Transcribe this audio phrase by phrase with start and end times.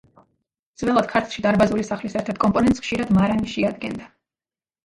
[0.83, 4.09] ძველად ქართლში დარბაზული სახლის ერთ-ერთ კომპონენტს ხშირად მარანი შეადგენდა.